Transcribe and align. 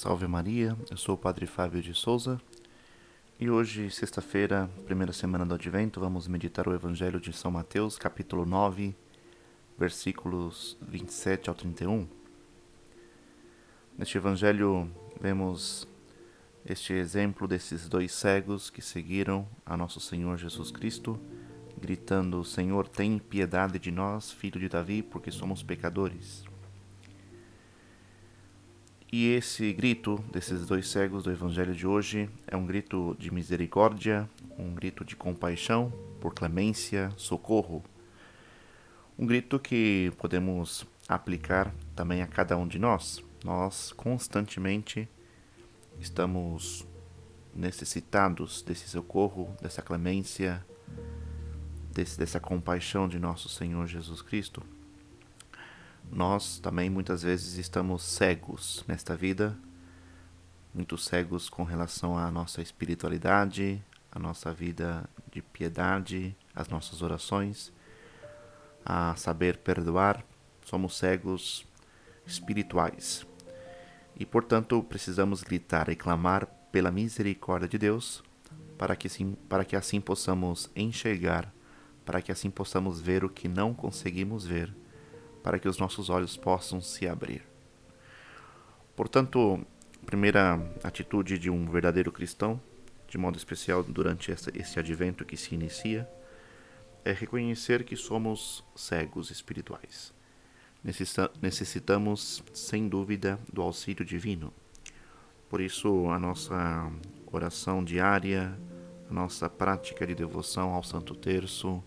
Salve 0.00 0.26
Maria, 0.26 0.74
eu 0.90 0.96
sou 0.96 1.14
o 1.14 1.18
Padre 1.18 1.44
Fábio 1.44 1.82
de 1.82 1.92
Souza 1.92 2.40
e 3.38 3.50
hoje, 3.50 3.90
sexta-feira, 3.90 4.66
primeira 4.86 5.12
semana 5.12 5.44
do 5.44 5.52
Advento, 5.52 6.00
vamos 6.00 6.26
meditar 6.26 6.66
o 6.66 6.72
Evangelho 6.72 7.20
de 7.20 7.34
São 7.34 7.50
Mateus, 7.50 7.98
capítulo 7.98 8.46
9, 8.46 8.96
versículos 9.78 10.78
27 10.80 11.50
ao 11.50 11.54
31. 11.54 12.08
Neste 13.98 14.16
Evangelho, 14.16 14.90
vemos 15.20 15.86
este 16.64 16.94
exemplo 16.94 17.46
desses 17.46 17.86
dois 17.86 18.10
cegos 18.10 18.70
que 18.70 18.80
seguiram 18.80 19.46
a 19.66 19.76
nosso 19.76 20.00
Senhor 20.00 20.38
Jesus 20.38 20.70
Cristo, 20.70 21.20
gritando: 21.78 22.42
Senhor, 22.42 22.88
tem 22.88 23.18
piedade 23.18 23.78
de 23.78 23.90
nós, 23.90 24.32
filho 24.32 24.58
de 24.58 24.70
Davi, 24.70 25.02
porque 25.02 25.30
somos 25.30 25.62
pecadores. 25.62 26.49
E 29.12 29.32
esse 29.32 29.72
grito 29.72 30.22
desses 30.30 30.64
dois 30.64 30.88
cegos 30.88 31.24
do 31.24 31.32
Evangelho 31.32 31.74
de 31.74 31.84
hoje 31.84 32.30
é 32.46 32.56
um 32.56 32.64
grito 32.64 33.16
de 33.18 33.34
misericórdia, 33.34 34.30
um 34.56 34.72
grito 34.72 35.04
de 35.04 35.16
compaixão, 35.16 35.92
por 36.20 36.32
clemência, 36.32 37.12
socorro. 37.16 37.82
Um 39.18 39.26
grito 39.26 39.58
que 39.58 40.12
podemos 40.16 40.86
aplicar 41.08 41.74
também 41.96 42.22
a 42.22 42.26
cada 42.28 42.56
um 42.56 42.68
de 42.68 42.78
nós. 42.78 43.20
Nós 43.44 43.90
constantemente 43.90 45.08
estamos 45.98 46.86
necessitados 47.52 48.62
desse 48.62 48.88
socorro, 48.88 49.52
dessa 49.60 49.82
clemência, 49.82 50.64
desse, 51.92 52.16
dessa 52.16 52.38
compaixão 52.38 53.08
de 53.08 53.18
nosso 53.18 53.48
Senhor 53.48 53.88
Jesus 53.88 54.22
Cristo 54.22 54.62
nós 56.12 56.58
também 56.58 56.90
muitas 56.90 57.22
vezes 57.22 57.56
estamos 57.56 58.02
cegos 58.02 58.84
nesta 58.88 59.14
vida, 59.14 59.56
muito 60.74 60.98
cegos 60.98 61.48
com 61.48 61.62
relação 61.62 62.18
à 62.18 62.30
nossa 62.30 62.60
espiritualidade, 62.60 63.82
à 64.10 64.18
nossa 64.18 64.52
vida 64.52 65.08
de 65.30 65.40
piedade, 65.40 66.36
às 66.54 66.68
nossas 66.68 67.00
orações, 67.00 67.72
a 68.84 69.14
saber 69.14 69.58
perdoar. 69.58 70.24
Somos 70.64 70.96
cegos 70.96 71.64
espirituais. 72.26 73.24
E, 74.16 74.26
portanto, 74.26 74.82
precisamos 74.82 75.42
gritar 75.42 75.88
e 75.88 75.96
clamar 75.96 76.46
pela 76.72 76.90
misericórdia 76.90 77.68
de 77.68 77.78
Deus, 77.78 78.22
para 78.76 78.96
que, 78.96 79.08
sim, 79.08 79.36
para 79.48 79.64
que 79.64 79.76
assim 79.76 80.00
possamos 80.00 80.70
enxergar, 80.74 81.52
para 82.04 82.20
que 82.20 82.32
assim 82.32 82.50
possamos 82.50 83.00
ver 83.00 83.24
o 83.24 83.28
que 83.28 83.46
não 83.46 83.72
conseguimos 83.72 84.44
ver 84.44 84.74
para 85.42 85.58
que 85.58 85.68
os 85.68 85.78
nossos 85.78 86.10
olhos 86.10 86.36
possam 86.36 86.80
se 86.80 87.08
abrir. 87.08 87.42
Portanto, 88.94 89.64
a 90.02 90.06
primeira 90.06 90.60
atitude 90.84 91.38
de 91.38 91.50
um 91.50 91.70
verdadeiro 91.70 92.12
cristão, 92.12 92.60
de 93.08 93.16
modo 93.16 93.36
especial 93.36 93.82
durante 93.82 94.30
esse 94.30 94.78
advento 94.78 95.24
que 95.24 95.36
se 95.36 95.54
inicia, 95.54 96.08
é 97.04 97.12
reconhecer 97.12 97.84
que 97.84 97.96
somos 97.96 98.62
cegos 98.74 99.30
espirituais. 99.30 100.12
Necessitamos, 101.42 102.42
sem 102.52 102.88
dúvida, 102.88 103.38
do 103.52 103.62
auxílio 103.62 104.04
divino. 104.04 104.52
Por 105.48 105.60
isso, 105.60 106.08
a 106.10 106.18
nossa 106.18 106.90
oração 107.32 107.82
diária, 107.82 108.56
a 109.08 109.12
nossa 109.12 109.48
prática 109.48 110.06
de 110.06 110.14
devoção 110.14 110.74
ao 110.74 110.82
Santo 110.82 111.14
Terço, 111.14 111.82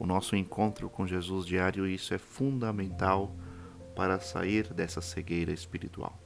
o 0.00 0.06
nosso 0.06 0.34
encontro 0.34 0.88
com 0.88 1.06
Jesus 1.06 1.44
diário, 1.44 1.86
isso 1.86 2.14
é 2.14 2.18
fundamental 2.18 3.36
para 3.94 4.18
sair 4.18 4.72
dessa 4.72 5.02
cegueira 5.02 5.52
espiritual. 5.52 6.18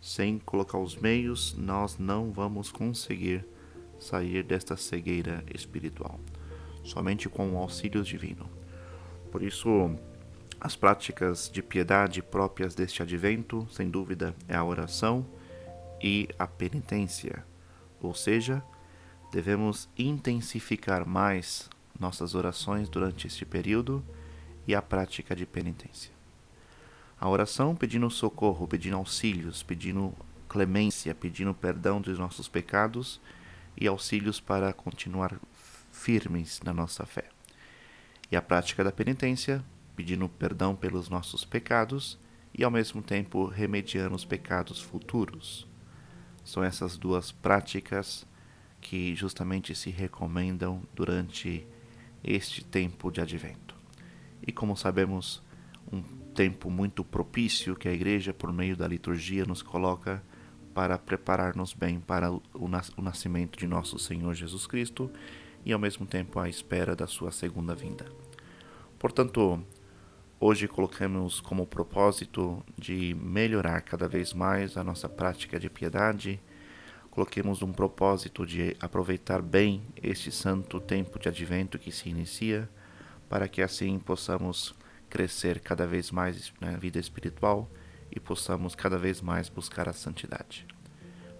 Sem 0.00 0.40
colocar 0.40 0.78
os 0.78 0.96
meios, 0.96 1.54
nós 1.56 1.98
não 1.98 2.32
vamos 2.32 2.72
conseguir 2.72 3.46
sair 4.00 4.42
desta 4.42 4.76
cegueira 4.76 5.44
espiritual, 5.54 6.18
somente 6.82 7.28
com 7.28 7.52
o 7.52 7.58
auxílio 7.58 8.02
divino. 8.02 8.50
Por 9.30 9.44
isso, 9.44 9.94
as 10.60 10.74
práticas 10.74 11.48
de 11.48 11.62
piedade 11.62 12.24
próprias 12.24 12.74
deste 12.74 13.00
advento, 13.02 13.68
sem 13.70 13.88
dúvida, 13.88 14.34
é 14.48 14.56
a 14.56 14.64
oração 14.64 15.24
e 16.02 16.28
a 16.36 16.46
penitência, 16.48 17.46
ou 18.02 18.14
seja, 18.14 18.64
devemos 19.30 19.88
intensificar 19.96 21.06
mais 21.06 21.70
nossas 21.98 22.34
orações 22.34 22.88
durante 22.88 23.26
este 23.26 23.44
período 23.44 24.04
e 24.66 24.74
a 24.74 24.82
prática 24.82 25.34
de 25.34 25.46
penitência. 25.46 26.12
A 27.20 27.28
oração 27.28 27.74
pedindo 27.74 28.10
socorro, 28.10 28.66
pedindo 28.66 28.96
auxílios, 28.96 29.62
pedindo 29.62 30.12
clemência, 30.48 31.14
pedindo 31.14 31.54
perdão 31.54 32.00
dos 32.00 32.18
nossos 32.18 32.48
pecados 32.48 33.20
e 33.76 33.86
auxílios 33.86 34.40
para 34.40 34.72
continuar 34.72 35.38
firmes 35.90 36.60
na 36.64 36.72
nossa 36.72 37.06
fé. 37.06 37.28
E 38.30 38.36
a 38.36 38.42
prática 38.42 38.82
da 38.82 38.92
penitência, 38.92 39.64
pedindo 39.96 40.28
perdão 40.28 40.74
pelos 40.74 41.08
nossos 41.08 41.44
pecados 41.44 42.18
e 42.52 42.62
ao 42.64 42.70
mesmo 42.70 43.02
tempo 43.02 43.46
remediando 43.46 44.14
os 44.14 44.24
pecados 44.24 44.80
futuros. 44.80 45.66
São 46.44 46.62
essas 46.62 46.96
duas 46.96 47.32
práticas 47.32 48.26
que 48.80 49.14
justamente 49.14 49.74
se 49.74 49.90
recomendam 49.90 50.82
durante 50.94 51.66
este 52.24 52.64
tempo 52.64 53.10
de 53.10 53.20
advento. 53.20 53.74
E 54.46 54.50
como 54.50 54.76
sabemos, 54.76 55.42
um 55.92 56.02
tempo 56.34 56.70
muito 56.70 57.04
propício 57.04 57.76
que 57.76 57.88
a 57.88 57.92
Igreja, 57.92 58.32
por 58.32 58.52
meio 58.52 58.76
da 58.76 58.88
liturgia, 58.88 59.44
nos 59.44 59.62
coloca 59.62 60.22
para 60.74 60.98
preparar-nos 60.98 61.72
bem 61.72 62.00
para 62.00 62.32
o 62.32 62.68
nascimento 62.98 63.58
de 63.58 63.66
nosso 63.66 63.98
Senhor 63.98 64.34
Jesus 64.34 64.66
Cristo 64.66 65.10
e 65.64 65.72
ao 65.72 65.78
mesmo 65.78 66.04
tempo 66.04 66.40
à 66.40 66.48
espera 66.48 66.96
da 66.96 67.06
sua 67.06 67.30
segunda 67.30 67.74
vinda. 67.74 68.06
Portanto, 68.98 69.62
hoje 70.40 70.66
colocamos 70.66 71.40
como 71.40 71.66
propósito 71.66 72.62
de 72.76 73.14
melhorar 73.14 73.82
cada 73.82 74.08
vez 74.08 74.32
mais 74.32 74.76
a 74.76 74.82
nossa 74.82 75.08
prática 75.08 75.60
de 75.60 75.70
piedade 75.70 76.40
coloquemos 77.14 77.62
um 77.62 77.72
propósito 77.72 78.44
de 78.44 78.76
aproveitar 78.80 79.40
bem 79.40 79.82
este 80.02 80.32
santo 80.32 80.80
tempo 80.80 81.16
de 81.16 81.28
advento 81.28 81.78
que 81.78 81.92
se 81.92 82.08
inicia, 82.08 82.68
para 83.28 83.46
que 83.46 83.62
assim 83.62 84.00
possamos 84.00 84.74
crescer 85.08 85.60
cada 85.60 85.86
vez 85.86 86.10
mais 86.10 86.52
na 86.60 86.72
vida 86.72 86.98
espiritual 86.98 87.70
e 88.10 88.18
possamos 88.18 88.74
cada 88.74 88.98
vez 88.98 89.20
mais 89.20 89.48
buscar 89.48 89.88
a 89.88 89.92
santidade. 89.92 90.66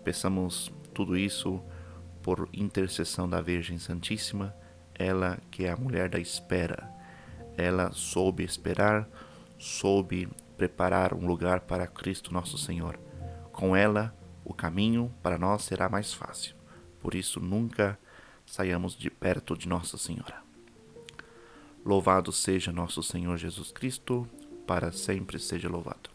Peçamos 0.04 0.72
tudo 0.94 1.16
isso 1.16 1.60
por 2.22 2.48
intercessão 2.52 3.28
da 3.28 3.40
Virgem 3.40 3.76
Santíssima, 3.76 4.54
ela 4.94 5.40
que 5.50 5.64
é 5.64 5.72
a 5.72 5.76
mulher 5.76 6.08
da 6.08 6.20
espera. 6.20 6.88
Ela 7.56 7.90
soube 7.92 8.44
esperar, 8.44 9.08
soube 9.58 10.28
preparar 10.56 11.12
um 11.12 11.26
lugar 11.26 11.62
para 11.62 11.86
Cristo 11.88 12.32
nosso 12.32 12.56
Senhor. 12.56 12.96
Com 13.52 13.74
ela, 13.74 14.14
o 14.44 14.53
caminho 14.53 15.12
para 15.22 15.38
nós 15.38 15.62
será 15.62 15.88
mais 15.88 16.12
fácil. 16.12 16.55
Por 17.00 17.15
isso, 17.15 17.41
nunca 17.41 17.99
saiamos 18.47 18.97
de 18.97 19.10
perto 19.10 19.56
de 19.56 19.69
Nossa 19.69 19.97
Senhora. 19.97 20.43
Louvado 21.84 22.32
seja 22.32 22.72
nosso 22.72 23.03
Senhor 23.03 23.37
Jesus 23.37 23.71
Cristo, 23.71 24.28
para 24.66 24.91
sempre 24.93 25.38
seja 25.38 25.69
louvado. 25.69 26.13